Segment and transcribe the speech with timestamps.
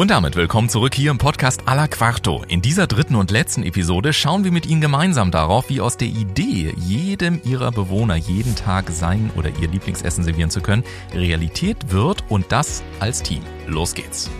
[0.00, 2.42] Und damit willkommen zurück hier im Podcast Alla Quarto.
[2.48, 6.08] In dieser dritten und letzten Episode schauen wir mit Ihnen gemeinsam darauf, wie aus der
[6.08, 12.24] Idee, jedem Ihrer Bewohner jeden Tag sein oder ihr Lieblingsessen servieren zu können, Realität wird
[12.30, 13.42] und das als Team.
[13.66, 14.30] Los geht's.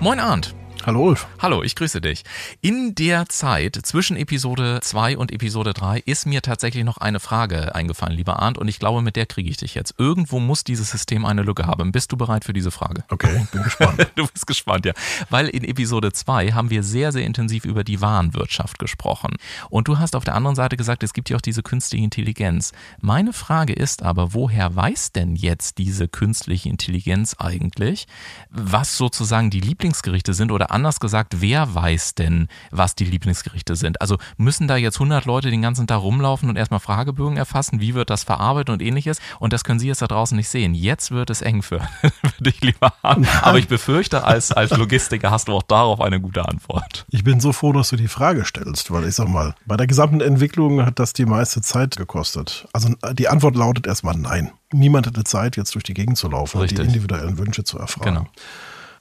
[0.00, 0.56] Moin Arndt.
[0.86, 1.26] Hallo Ulf.
[1.38, 2.22] Hallo, ich grüße dich.
[2.62, 7.74] In der Zeit zwischen Episode 2 und Episode 3 ist mir tatsächlich noch eine Frage
[7.74, 9.96] eingefallen, lieber Arndt, und ich glaube, mit der kriege ich dich jetzt.
[9.98, 11.92] Irgendwo muss dieses System eine Lücke haben.
[11.92, 13.04] Bist du bereit für diese Frage?
[13.10, 14.10] Okay, bin gespannt.
[14.14, 14.94] du bist gespannt, ja.
[15.28, 19.36] Weil in Episode 2 haben wir sehr, sehr intensiv über die Warenwirtschaft gesprochen.
[19.68, 22.72] Und du hast auf der anderen Seite gesagt, es gibt ja auch diese künstliche Intelligenz.
[23.02, 28.06] Meine Frage ist aber, woher weiß denn jetzt diese künstliche Intelligenz eigentlich,
[28.48, 34.00] was sozusagen die Lieblingsgerichte sind oder anders gesagt, wer weiß denn, was die Lieblingsgerichte sind?
[34.00, 37.94] Also müssen da jetzt 100 Leute den ganzen Tag rumlaufen und erstmal Fragebögen erfassen, wie
[37.94, 39.20] wird das verarbeitet und ähnliches?
[39.38, 40.74] Und das können Sie jetzt da draußen nicht sehen.
[40.74, 43.26] Jetzt wird es eng für, für dich, lieber Hahn.
[43.42, 47.06] Aber ich befürchte, als, als Logistiker hast du auch darauf eine gute Antwort.
[47.10, 49.86] Ich bin so froh, dass du die Frage stellst, weil ich sag mal, bei der
[49.86, 52.68] gesamten Entwicklung hat das die meiste Zeit gekostet.
[52.72, 54.52] Also die Antwort lautet erstmal nein.
[54.72, 56.78] Niemand hatte Zeit, jetzt durch die Gegend zu laufen Richtig.
[56.78, 58.14] und die individuellen Wünsche zu erfragen.
[58.14, 58.26] Genau.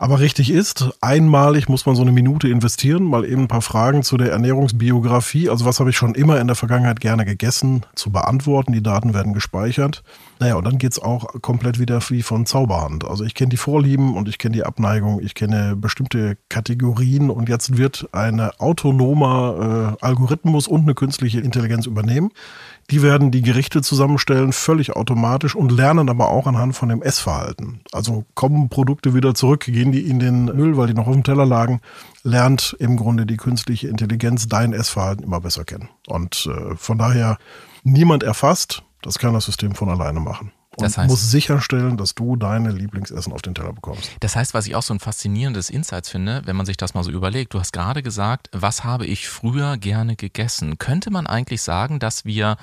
[0.02, 4.02] Aber richtig ist, einmalig muss man so eine Minute investieren, mal eben ein paar Fragen
[4.02, 8.10] zu der Ernährungsbiografie, also was habe ich schon immer in der Vergangenheit gerne gegessen, zu
[8.10, 8.72] beantworten.
[8.72, 10.02] Die Daten werden gespeichert.
[10.40, 13.04] Naja, und dann geht's auch komplett wieder wie von Zauberhand.
[13.04, 17.50] Also ich kenne die Vorlieben und ich kenne die Abneigung, ich kenne bestimmte Kategorien und
[17.50, 22.32] jetzt wird ein autonomer äh, Algorithmus und eine künstliche Intelligenz übernehmen.
[22.92, 27.82] Die werden die Gerichte zusammenstellen, völlig automatisch und lernen aber auch anhand von dem Essverhalten.
[27.92, 31.24] Also kommen Produkte wieder zurück, gehen die in den Müll, weil die noch auf dem
[31.24, 31.82] Teller lagen,
[32.24, 35.90] lernt im Grunde die künstliche Intelligenz dein Essverhalten immer besser kennen.
[36.08, 37.38] Und äh, von daher
[37.84, 40.52] niemand erfasst, das kann das System von alleine machen.
[40.80, 44.12] Und Das heißt- muss sicherstellen, dass du deine Lieblingsessen auf den Teller bekommst.
[44.20, 47.04] Das heißt, was ich auch so ein faszinierendes Insights finde, wenn man sich das mal
[47.04, 50.78] so überlegt, du hast gerade gesagt, was habe ich früher gerne gegessen?
[50.78, 52.58] Könnte man eigentlich sagen, dass wir,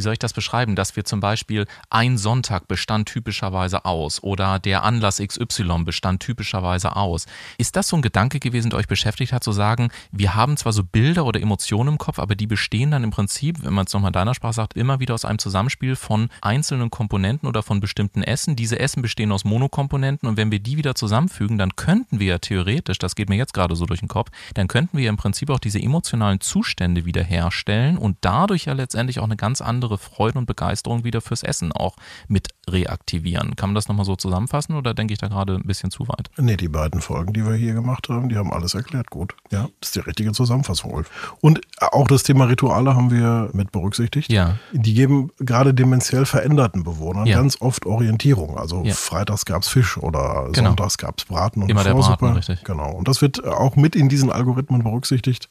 [0.00, 4.58] wie soll ich das beschreiben, dass wir zum Beispiel ein Sonntag bestand typischerweise aus oder
[4.58, 7.26] der Anlass XY bestand typischerweise aus?
[7.58, 10.72] Ist das so ein Gedanke gewesen, der euch beschäftigt hat, zu sagen, wir haben zwar
[10.72, 13.92] so Bilder oder Emotionen im Kopf, aber die bestehen dann im Prinzip, wenn man es
[13.92, 17.80] nochmal in deiner Sprache sagt, immer wieder aus einem Zusammenspiel von einzelnen Komponenten oder von
[17.80, 18.56] bestimmten Essen.
[18.56, 22.38] Diese Essen bestehen aus Monokomponenten und wenn wir die wieder zusammenfügen, dann könnten wir ja
[22.38, 25.50] theoretisch, das geht mir jetzt gerade so durch den Kopf, dann könnten wir im Prinzip
[25.50, 30.38] auch diese emotionalen Zustände wieder herstellen und dadurch ja letztendlich auch eine ganz andere Freude
[30.38, 31.96] und Begeisterung wieder fürs Essen auch
[32.28, 33.56] mit reaktivieren.
[33.56, 36.30] Kann man das nochmal so zusammenfassen oder denke ich da gerade ein bisschen zu weit?
[36.38, 39.10] Nee, die beiden Folgen, die wir hier gemacht haben, die haben alles erklärt.
[39.10, 39.34] Gut.
[39.50, 41.10] Ja, das ist die richtige Zusammenfassung, Ulf.
[41.40, 44.30] Und auch das Thema Rituale haben wir mit berücksichtigt.
[44.32, 44.56] Ja.
[44.72, 47.36] Die geben gerade dementiell veränderten Bewohnern Ja.
[47.36, 48.56] ganz oft Orientierung.
[48.58, 48.94] Also Ja.
[48.94, 50.70] freitags gab's Fisch oder Genau.
[50.70, 52.16] sonntags gab's Braten und Immer der Vorsuppe.
[52.26, 52.64] Braten, richtig.
[52.64, 52.90] Genau.
[52.92, 55.48] Und das wird auch mit in diesen Algorithmen berücksichtigt.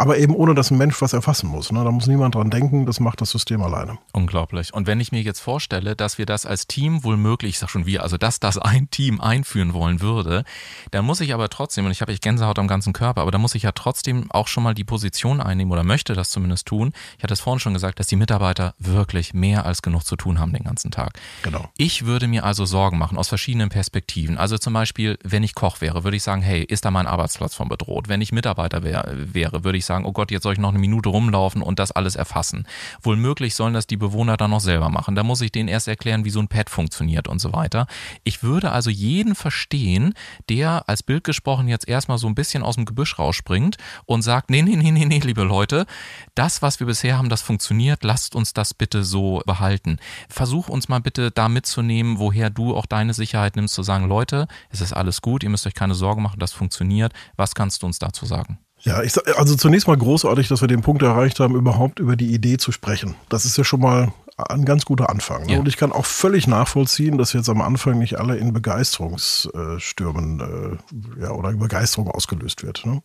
[0.00, 1.70] Aber eben ohne, dass ein Mensch was erfassen muss.
[1.72, 1.84] Ne?
[1.84, 3.98] Da muss niemand dran denken, das macht das System alleine.
[4.14, 4.72] Unglaublich.
[4.72, 7.68] Und wenn ich mir jetzt vorstelle, dass wir das als Team wohl möglich, ich sag
[7.68, 10.44] schon wir, also dass das ein Team einführen wollen würde,
[10.90, 13.36] dann muss ich aber trotzdem, und ich habe echt Gänsehaut am ganzen Körper, aber da
[13.36, 16.94] muss ich ja trotzdem auch schon mal die Position einnehmen oder möchte das zumindest tun.
[17.18, 20.40] Ich hatte es vorhin schon gesagt, dass die Mitarbeiter wirklich mehr als genug zu tun
[20.40, 21.12] haben den ganzen Tag.
[21.42, 21.68] Genau.
[21.76, 24.38] Ich würde mir also Sorgen machen aus verschiedenen Perspektiven.
[24.38, 27.54] Also zum Beispiel, wenn ich Koch wäre, würde ich sagen, hey, ist da mein Arbeitsplatz
[27.54, 28.08] von bedroht?
[28.08, 30.78] Wenn ich Mitarbeiter wär, wäre, würde ich sagen, oh Gott, jetzt soll ich noch eine
[30.78, 32.66] Minute rumlaufen und das alles erfassen.
[33.02, 35.14] Wohl möglich sollen das die Bewohner dann noch selber machen.
[35.14, 37.86] Da muss ich denen erst erklären, wie so ein Pad funktioniert und so weiter.
[38.24, 40.14] Ich würde also jeden verstehen,
[40.48, 44.50] der als Bild gesprochen jetzt erstmal so ein bisschen aus dem Gebüsch rausspringt und sagt,
[44.50, 45.86] nee, nee, nee, nee, nee, liebe Leute,
[46.34, 49.98] das, was wir bisher haben, das funktioniert, lasst uns das bitte so behalten.
[50.28, 54.46] Versuch uns mal bitte da mitzunehmen, woher du auch deine Sicherheit nimmst, zu sagen, Leute,
[54.70, 57.12] es ist alles gut, ihr müsst euch keine Sorgen machen, das funktioniert.
[57.36, 58.58] Was kannst du uns dazu sagen?
[58.82, 62.16] Ja, ich, sag- also zunächst mal großartig, dass wir den Punkt erreicht haben, überhaupt über
[62.16, 63.14] die Idee zu sprechen.
[63.28, 64.12] Das ist ja schon mal
[64.48, 65.44] ein ganz guter Anfang.
[65.44, 65.52] Ne?
[65.52, 65.58] Ja.
[65.58, 71.22] Und ich kann auch völlig nachvollziehen, dass jetzt am Anfang nicht alle in Begeisterungsstürmen äh,
[71.22, 72.86] ja, oder Begeisterung ausgelöst wird.
[72.86, 73.02] Ne?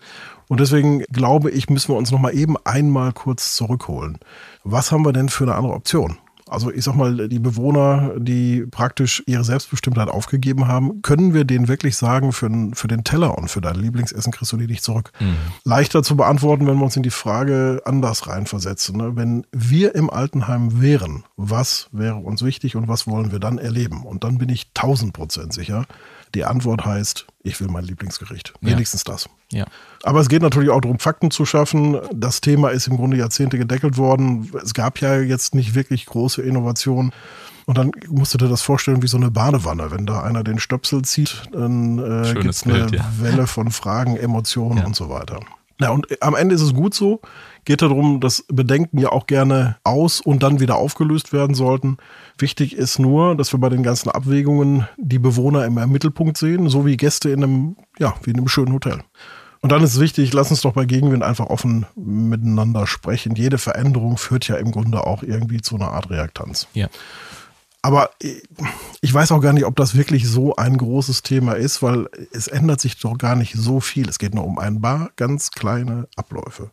[0.47, 4.17] Und deswegen glaube ich, müssen wir uns noch mal eben einmal kurz zurückholen.
[4.63, 6.17] Was haben wir denn für eine andere Option?
[6.47, 11.68] Also ich sag mal, die Bewohner, die praktisch ihre Selbstbestimmtheit aufgegeben haben, können wir denen
[11.68, 14.83] wirklich sagen, für, den- für den Teller und für dein Lieblingsessen kriegst du die nicht
[14.83, 15.12] zurück?
[15.63, 18.95] Leichter zu beantworten, wenn wir uns in die Frage anders reinversetzen.
[18.97, 19.15] Ne?
[19.15, 24.03] Wenn wir im Altenheim wären, was wäre uns wichtig und was wollen wir dann erleben?
[24.03, 25.86] Und dann bin ich tausend Prozent sicher,
[26.33, 28.54] Die Antwort heißt, ich will mein Lieblingsgericht.
[28.62, 28.72] Ja.
[28.72, 29.30] Wenigstens das.
[29.51, 29.66] Ja.
[30.04, 31.98] Aber es geht natürlich auch darum, Fakten zu schaffen.
[32.13, 34.51] Das Thema ist im Grunde Jahrzehnte gedeckelt worden.
[34.63, 37.12] Es gab ja jetzt nicht wirklich große Innovationen.
[37.68, 39.89] Und dann musst du dir das vorstellen wie so eine Badewanne.
[39.92, 43.12] Wenn da einer den Stöpsel zieht, dann äh, gibt es eine Bild, ja.
[43.19, 44.86] Welle von Fragen, Emotionen Ja.
[44.86, 45.39] und so weiter.
[45.80, 47.19] Ja, und am Ende ist es gut so.
[47.66, 51.98] Geht darum, dass Bedenken ja auch gerne aus und dann wieder aufgelöst werden sollten.
[52.38, 56.86] Wichtig ist nur, dass wir bei den ganzen Abwägungen die Bewohner im Mittelpunkt sehen, so
[56.86, 59.01] wie Gäste in einem, ja, wie in einem schönen Hotel.
[59.62, 63.36] Und dann ist es wichtig, lass uns doch bei Gegenwind einfach offen miteinander sprechen.
[63.36, 66.68] Jede Veränderung führt ja im Grunde auch irgendwie zu einer Art Reaktanz.
[66.74, 66.88] Ja.
[67.85, 68.09] Aber
[69.01, 72.47] ich weiß auch gar nicht, ob das wirklich so ein großes Thema ist, weil es
[72.47, 74.09] ändert sich doch gar nicht so viel.
[74.09, 76.71] Es geht nur um ein paar ganz kleine Abläufe.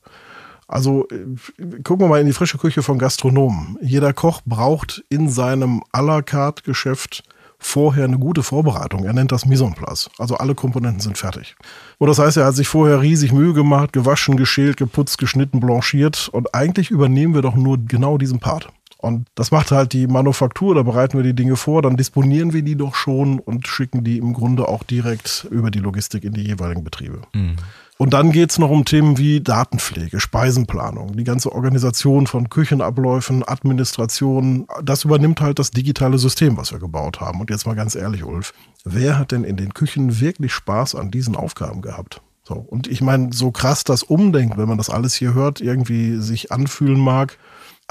[0.69, 3.77] Also äh, gucken wir mal in die frische Küche von Gastronomen.
[3.83, 7.25] Jeder Koch braucht in seinem à la carte Geschäft
[7.59, 9.05] vorher eine gute Vorbereitung.
[9.05, 10.09] Er nennt das Mise en place.
[10.17, 11.57] Also alle Komponenten sind fertig.
[11.99, 16.31] Und das heißt, er hat sich vorher riesig Mühe gemacht, gewaschen, geschält, geputzt, geschnitten, blanchiert.
[16.33, 18.73] Und eigentlich übernehmen wir doch nur genau diesen Part.
[19.03, 22.63] Und das macht halt die Manufaktur, da bereiten wir die Dinge vor, dann disponieren wir
[22.63, 26.43] die doch schon und schicken die im Grunde auch direkt über die Logistik in die
[26.47, 27.23] jeweiligen Betriebe.
[27.99, 34.69] Und dann geht's noch um Themen wie Datenpflege, Speisenplanung, die ganze Organisation von Küchenabläufen, Administration.
[34.83, 37.41] Das übernimmt halt das digitale System, was wir gebaut haben.
[37.41, 38.55] Und jetzt mal ganz ehrlich, Ulf,
[38.85, 42.23] wer hat denn in den Küchen wirklich Spaß an diesen Aufgaben gehabt?
[42.45, 46.17] So, und ich meine, so krass das Umdenken, wenn man das alles hier hört, irgendwie
[46.17, 47.37] sich anfühlen mag,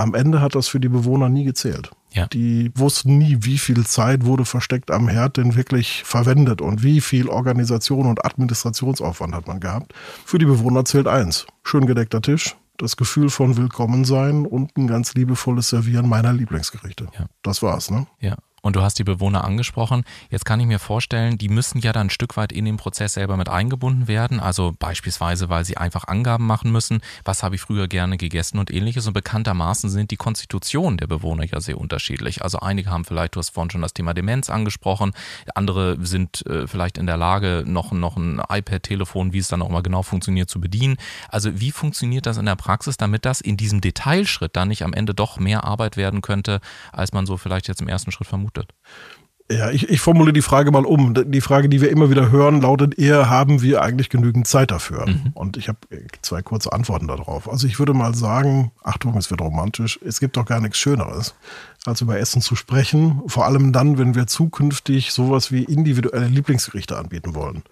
[0.02, 1.92] am Ende hat das für die Bewohner nie gezählt.
[2.12, 2.28] Ja.
[2.28, 7.00] Die wussten nie, wie viel Zeit wurde versteckt am Herd denn wirklich verwendet und wie
[7.00, 9.94] viel Organisation und Administrationsaufwand hat man gehabt.
[10.26, 11.46] Für die Bewohner zählt eins.
[11.64, 17.08] Schön gedeckter Tisch, das Gefühl von Willkommensein und ein ganz liebevolles Servieren meiner Lieblingsgerichte.
[17.18, 17.28] Ja.
[17.44, 18.08] Das war's, ne?
[18.20, 18.36] Ja.
[18.64, 20.04] Und du hast die Bewohner angesprochen.
[20.30, 23.16] Jetzt kann ich mir vorstellen, die müssen ja dann ein Stück weit in den Prozess
[23.16, 24.40] selber mit eingebunden werden.
[24.40, 28.70] Also beispielsweise, weil sie einfach Angaben machen müssen, was habe ich früher gerne gegessen und
[28.72, 29.08] ähnliches.
[29.08, 32.44] Und bekanntermaßen sind die Konstitutionen der Bewohner ja sehr unterschiedlich.
[32.44, 35.14] Also einige haben vielleicht, du hast vorhin schon das Thema Demenz angesprochen,
[35.56, 39.70] andere sind äh, vielleicht in der Lage, noch, noch ein iPad-Telefon, wie es dann auch
[39.70, 40.98] mal genau funktioniert, zu bedienen.
[41.30, 44.94] Also wie funktioniert das in der Praxis, damit das in diesem Detailschritt dann nicht am
[44.94, 46.62] Ende doch mehr Arbeit werden könnte,
[46.92, 48.74] als man so vielleicht jetzt im ersten Schritt vermutet?
[49.52, 51.14] Ja, ich, ich formuliere die Frage mal um.
[51.14, 55.06] Die Frage, die wir immer wieder hören, lautet eher, haben wir eigentlich genügend Zeit dafür?
[55.34, 55.80] Und ich habe
[56.22, 57.50] zwei kurze Antworten darauf.
[57.50, 61.36] Also ich würde mal sagen, Achtung, es wird romantisch, es gibt doch gar nichts Schöneres,
[61.86, 63.22] als über Essen zu sprechen.
[63.28, 67.64] Vor allem dann, wenn wir zukünftig sowas wie individuelle Lieblingsgerichte anbieten wollen.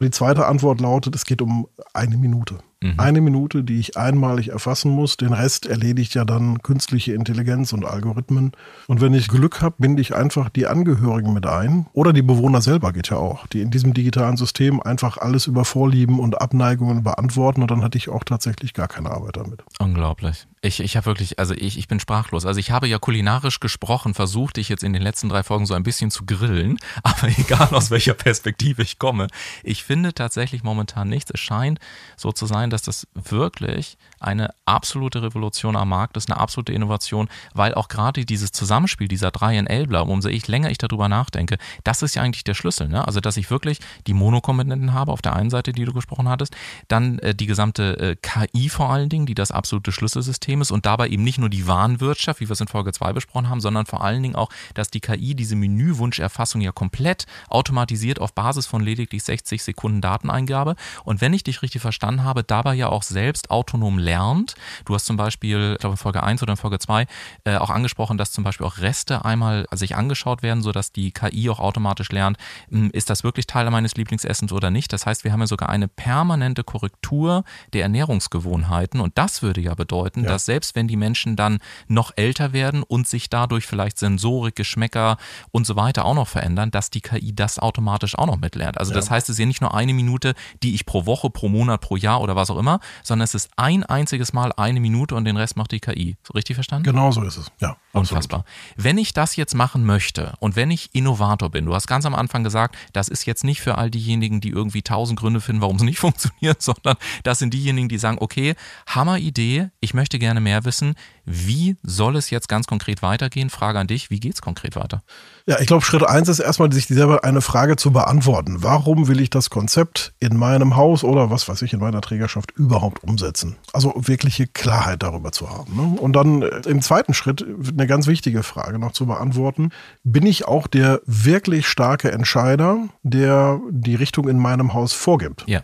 [0.00, 2.58] Die zweite Antwort lautet, es geht um eine Minute.
[2.96, 5.16] Eine Minute, die ich einmalig erfassen muss.
[5.16, 8.52] Den Rest erledigt ja dann künstliche Intelligenz und Algorithmen.
[8.86, 11.86] Und wenn ich Glück habe, binde ich einfach die Angehörigen mit ein.
[11.92, 15.64] Oder die Bewohner selber geht ja auch, die in diesem digitalen System einfach alles über
[15.64, 17.62] Vorlieben und Abneigungen beantworten.
[17.62, 19.64] Und dann hatte ich auch tatsächlich gar keine Arbeit damit.
[19.80, 20.46] Unglaublich.
[20.60, 22.46] Ich, ich habe wirklich, also ich, ich bin sprachlos.
[22.46, 25.74] Also ich habe ja kulinarisch gesprochen, versucht ich jetzt in den letzten drei Folgen so
[25.74, 29.28] ein bisschen zu grillen, aber egal aus welcher Perspektive ich komme,
[29.62, 31.30] ich finde tatsächlich momentan nichts.
[31.32, 31.78] Es scheint
[32.16, 37.28] so zu sein, dass das wirklich eine absolute Revolution am Markt ist, eine absolute Innovation,
[37.54, 42.02] weil auch gerade dieses Zusammenspiel dieser drei Enabler, umso ich länger ich darüber nachdenke, das
[42.02, 42.88] ist ja eigentlich der Schlüssel.
[42.88, 43.06] Ne?
[43.06, 46.56] Also dass ich wirklich die Monokomponenten habe auf der einen Seite, die du gesprochen hattest,
[46.88, 50.86] dann äh, die gesamte äh, KI vor allen Dingen, die das absolute Schlüsselsystem ist und
[50.86, 53.86] dabei eben nicht nur die Warenwirtschaft, wie wir es in Folge 2 besprochen haben, sondern
[53.86, 58.82] vor allen Dingen auch, dass die KI diese Menüwunscherfassung ja komplett automatisiert auf Basis von
[58.82, 60.74] lediglich 60 Sekunden Dateneingabe
[61.04, 64.54] und wenn ich dich richtig verstanden habe, dabei ja auch selbst autonom lernt.
[64.84, 67.06] Du hast zum Beispiel, ich glaube in Folge 1 oder in Folge 2
[67.44, 71.48] äh, auch angesprochen, dass zum Beispiel auch Reste einmal sich angeschaut werden, sodass die KI
[71.50, 72.36] auch automatisch lernt,
[72.70, 74.92] mh, ist das wirklich Teil meines Lieblingsessens oder nicht.
[74.92, 79.74] Das heißt, wir haben ja sogar eine permanente Korrektur der Ernährungsgewohnheiten und das würde ja
[79.74, 80.30] bedeuten, Ja.
[80.30, 85.16] dass selbst wenn die Menschen dann noch älter werden und sich dadurch vielleicht Sensorik, Geschmäcker
[85.52, 88.78] und so weiter auch noch verändern, dass die KI das automatisch auch noch mitlernt.
[88.78, 91.48] Also das heißt, es ist ja nicht nur eine Minute, die ich pro Woche, pro
[91.48, 95.14] Monat, pro Jahr oder was auch immer, sondern es ist ein einziges Mal eine Minute
[95.14, 96.16] und den Rest macht die KI.
[96.26, 96.84] So richtig verstanden?
[96.84, 97.46] Genau so ist es.
[97.60, 98.10] Ja, absolut.
[98.10, 98.44] Unfassbar.
[98.76, 102.14] Wenn ich das jetzt machen möchte und wenn ich Innovator bin, du hast ganz am
[102.16, 105.76] Anfang gesagt, das ist jetzt nicht für all diejenigen, die irgendwie tausend Gründe finden, warum
[105.76, 108.56] es nicht funktioniert, sondern das sind diejenigen, die sagen, okay,
[108.88, 110.96] Hammer Idee, ich möchte gerne mehr wissen.
[111.30, 113.50] Wie soll es jetzt ganz konkret weitergehen?
[113.50, 115.02] Frage an dich, wie geht es konkret weiter?
[115.46, 118.62] Ja, ich glaube, Schritt eins ist erstmal, sich selber eine Frage zu beantworten.
[118.62, 122.52] Warum will ich das Konzept in meinem Haus oder was weiß ich, in meiner Trägerschaft
[122.52, 123.56] überhaupt umsetzen?
[123.74, 125.76] Also wirkliche Klarheit darüber zu haben.
[125.76, 126.00] Ne?
[126.00, 129.70] Und dann äh, im zweiten Schritt eine ganz wichtige Frage noch zu beantworten.
[130.04, 135.44] Bin ich auch der wirklich starke Entscheider, der die Richtung in meinem Haus vorgibt?
[135.46, 135.62] Ja.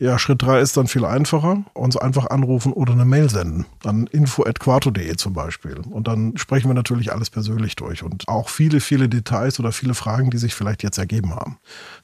[0.00, 1.62] Ja, Schritt drei ist dann viel einfacher.
[1.74, 3.66] Uns einfach anrufen oder eine Mail senden.
[3.84, 5.76] An info.quarto.de zum Beispiel.
[5.90, 9.92] Und dann sprechen wir natürlich alles persönlich durch und auch viele, viele Details oder viele
[9.92, 11.58] Fragen, die sich vielleicht jetzt ergeben haben.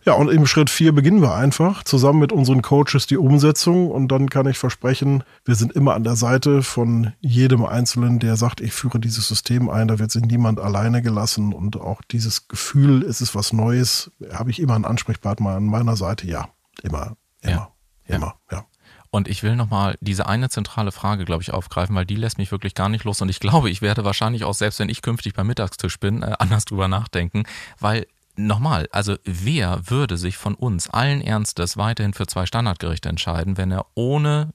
[0.04, 3.90] Ja, und im Schritt vier beginnen wir einfach zusammen mit unseren Coaches die Umsetzung.
[3.90, 8.36] Und dann kann ich versprechen, wir sind immer an der Seite von jedem Einzelnen, der
[8.36, 9.88] sagt, ich führe dieses System ein.
[9.88, 11.54] Da wird sich niemand alleine gelassen.
[11.54, 15.96] Und auch dieses Gefühl, es ist was Neues, habe ich immer einen Ansprechpartner an meiner
[15.96, 16.26] Seite.
[16.26, 16.50] Ja,
[16.82, 17.52] immer, immer.
[17.52, 17.75] Ja.
[18.06, 18.66] Immer, ja.
[19.10, 22.50] Und ich will nochmal diese eine zentrale Frage, glaube ich, aufgreifen, weil die lässt mich
[22.52, 23.22] wirklich gar nicht los.
[23.22, 26.34] Und ich glaube, ich werde wahrscheinlich auch, selbst wenn ich künftig beim Mittagstisch bin, äh,
[26.38, 27.44] anders drüber nachdenken,
[27.80, 33.56] weil nochmal, also wer würde sich von uns allen Ernstes weiterhin für zwei Standardgerichte entscheiden,
[33.56, 34.52] wenn er ohne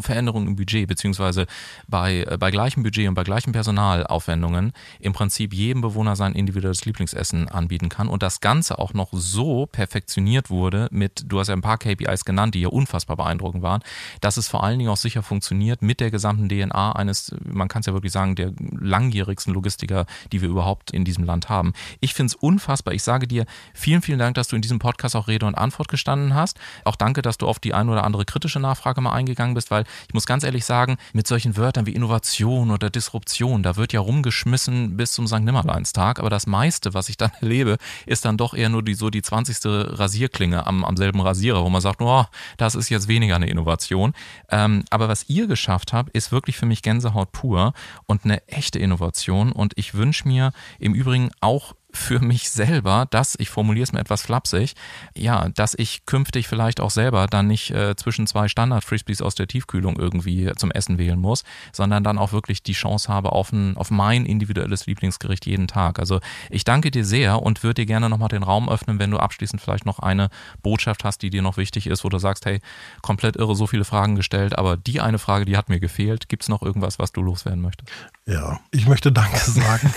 [0.00, 1.46] Veränderungen im Budget, beziehungsweise
[1.88, 6.84] bei, äh, bei gleichem Budget und bei gleichen Personalaufwendungen im Prinzip jedem Bewohner sein individuelles
[6.84, 11.54] Lieblingsessen anbieten kann und das Ganze auch noch so perfektioniert wurde mit, du hast ja
[11.54, 13.82] ein paar KPIs genannt, die ja unfassbar beeindruckend waren,
[14.20, 17.80] dass es vor allen Dingen auch sicher funktioniert mit der gesamten DNA eines, man kann
[17.80, 21.72] es ja wirklich sagen, der langjährigsten Logistiker, die wir überhaupt in diesem Land haben.
[22.00, 22.94] Ich finde es unfassbar.
[22.94, 25.88] Ich sage dir vielen, vielen Dank, dass du in diesem Podcast auch Rede und Antwort
[25.88, 26.58] gestanden hast.
[26.84, 29.84] Auch danke, dass du auf die ein oder andere kritische Nachfrage mal eingegangen bist weil
[30.08, 34.00] ich muss ganz ehrlich sagen, mit solchen Wörtern wie Innovation oder Disruption, da wird ja
[34.00, 35.40] rumgeschmissen bis zum St.
[35.40, 39.10] Nimmerleinstag, aber das meiste, was ich dann erlebe, ist dann doch eher nur die, so
[39.10, 39.58] die 20.
[39.64, 42.24] Rasierklinge am, am selben Rasierer, wo man sagt, oh,
[42.56, 44.12] das ist jetzt weniger eine Innovation.
[44.50, 47.72] Ähm, aber was ihr geschafft habt, ist wirklich für mich Gänsehaut pur
[48.06, 53.36] und eine echte Innovation und ich wünsche mir im Übrigen auch für mich selber, dass,
[53.38, 54.74] ich formuliere es mir etwas flapsig,
[55.16, 59.46] ja, dass ich künftig vielleicht auch selber dann nicht äh, zwischen zwei Standard-Frisbees aus der
[59.46, 63.76] Tiefkühlung irgendwie zum Essen wählen muss, sondern dann auch wirklich die Chance habe auf, ein,
[63.76, 65.98] auf mein individuelles Lieblingsgericht jeden Tag.
[65.98, 69.18] Also ich danke dir sehr und würde dir gerne nochmal den Raum öffnen, wenn du
[69.18, 70.30] abschließend vielleicht noch eine
[70.62, 72.60] Botschaft hast, die dir noch wichtig ist, wo du sagst, hey,
[73.02, 76.28] komplett irre, so viele Fragen gestellt, aber die eine Frage, die hat mir gefehlt.
[76.28, 77.90] Gibt es noch irgendwas, was du loswerden möchtest?
[78.26, 79.92] Ja, ich möchte Danke sagen.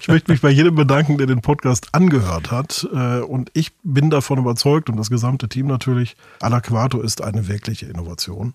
[0.00, 2.88] ich möchte mich bei jedem bedanken, der den Podcast angehört hat.
[2.92, 7.86] Äh, und ich bin davon überzeugt und das gesamte Team natürlich, Alaquato ist eine wirkliche
[7.86, 8.54] Innovation.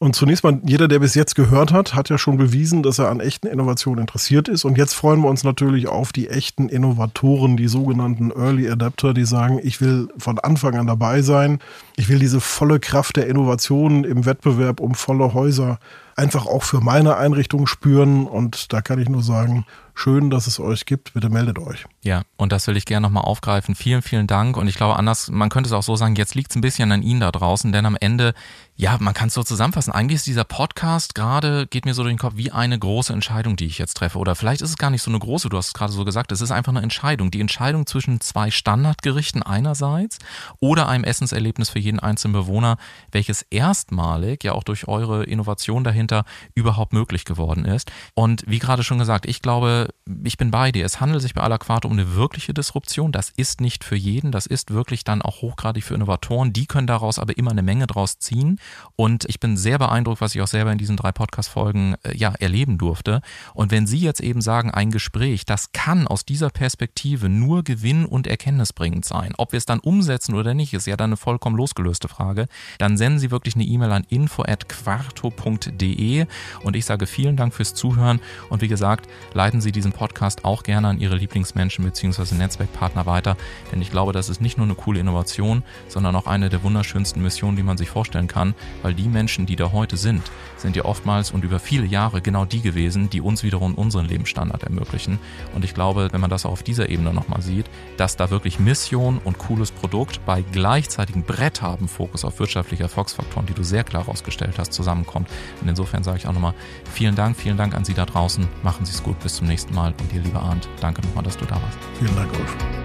[0.00, 3.08] Und zunächst mal, jeder, der bis jetzt gehört hat, hat ja schon bewiesen, dass er
[3.08, 4.64] an echten Innovationen interessiert ist.
[4.64, 9.24] Und jetzt freuen wir uns natürlich auf die echten Innovatoren, die sogenannten Early Adapter, die
[9.24, 11.60] sagen, ich will von Anfang an dabei sein.
[11.96, 15.78] Ich will diese volle Kraft der Innovationen im Wettbewerb um volle Häuser
[16.16, 18.26] einfach auch für meine Einrichtung spüren.
[18.26, 21.14] Und da kann ich nur sagen, schön, dass es euch gibt.
[21.14, 21.84] Bitte meldet euch.
[22.02, 23.74] Ja, und das will ich gerne nochmal aufgreifen.
[23.74, 24.56] Vielen, vielen Dank.
[24.56, 26.92] Und ich glaube, anders, man könnte es auch so sagen, jetzt liegt es ein bisschen
[26.92, 28.34] an Ihnen da draußen, denn am Ende,
[28.76, 29.92] ja, man kann es so zusammenfassen.
[29.92, 33.54] Eigentlich ist dieser Podcast gerade, geht mir so durch den Kopf, wie eine große Entscheidung,
[33.54, 34.18] die ich jetzt treffe.
[34.18, 36.32] Oder vielleicht ist es gar nicht so eine große, du hast es gerade so gesagt,
[36.32, 37.30] es ist einfach eine Entscheidung.
[37.30, 40.18] Die Entscheidung zwischen zwei Standardgerichten einerseits
[40.58, 42.76] oder einem Essenserlebnis für jeden einzelnen Bewohner,
[43.12, 46.24] welches erstmalig ja auch durch eure Innovation dahinter
[46.56, 47.92] überhaupt möglich geworden ist.
[48.14, 49.90] Und wie gerade schon gesagt, ich glaube,
[50.24, 50.84] ich bin bei dir.
[50.84, 53.12] Es handelt sich bei Alaquato um eine wirkliche Disruption.
[53.12, 54.32] Das ist nicht für jeden.
[54.32, 56.52] Das ist wirklich dann auch hochgradig für Innovatoren.
[56.52, 58.58] Die können daraus aber immer eine Menge draus ziehen.
[58.96, 62.34] Und ich bin sehr beeindruckt, was ich auch selber in diesen drei Podcast-Folgen äh, ja,
[62.38, 63.20] erleben durfte.
[63.52, 68.04] Und wenn Sie jetzt eben sagen, ein Gespräch, das kann aus dieser Perspektive nur Gewinn
[68.04, 69.32] und erkenntnisbringend sein.
[69.36, 72.46] Ob wir es dann umsetzen oder nicht, ist ja dann eine vollkommen losgelöste Frage.
[72.78, 76.26] Dann senden Sie wirklich eine E-Mail an info.quarto.de
[76.62, 80.62] und ich sage vielen Dank fürs Zuhören und wie gesagt, leiten Sie diesen Podcast auch
[80.62, 82.34] gerne an Ihre Lieblingsmenschen bzw.
[82.34, 83.36] Netzwerkpartner weiter,
[83.72, 87.22] denn ich glaube, das ist nicht nur eine coole Innovation, sondern auch eine der wunderschönsten
[87.22, 90.22] Missionen, die man sich vorstellen kann, weil die Menschen, die da heute sind,
[90.56, 94.62] sind ja oftmals und über viele Jahre genau die gewesen, die uns wiederum unseren Lebensstandard
[94.62, 95.18] ermöglichen.
[95.54, 98.58] Und ich glaube, wenn man das auch auf dieser Ebene nochmal sieht, dass da wirklich
[98.58, 103.84] Mission und cooles Produkt bei gleichzeitigem Brett haben, Fokus auf wirtschaftliche Erfolgsfaktoren, die du sehr
[103.84, 105.28] klar herausgestellt hast, zusammenkommt.
[105.60, 106.54] Und insofern sage ich auch nochmal
[106.90, 108.46] vielen Dank, vielen Dank an Sie da draußen.
[108.62, 109.94] Machen Sie es gut, bis zum nächsten Mal.
[110.00, 111.78] Und dir, lieber Arndt, danke nochmal, dass du da warst.
[111.98, 112.83] Vielen Dank, Ulf.